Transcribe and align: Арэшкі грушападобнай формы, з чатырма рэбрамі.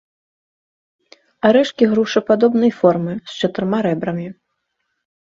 Арэшкі 1.49 1.83
грушападобнай 1.91 2.71
формы, 2.79 3.13
з 3.33 3.35
чатырма 3.45 3.83
рэбрамі. 3.87 4.27